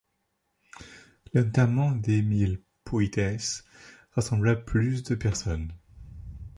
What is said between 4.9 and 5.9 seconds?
de personnes.